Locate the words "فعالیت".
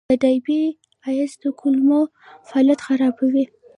2.47-2.79